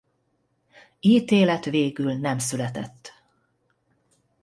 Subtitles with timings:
[0.99, 3.13] Ítélet végül nem született.